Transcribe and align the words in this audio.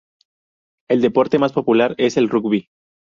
El 0.89 0.99
deporte 1.03 1.37
más 1.37 1.53
popular 1.53 1.93
es 1.99 2.17
el 2.17 2.27
rugby. 2.27 2.69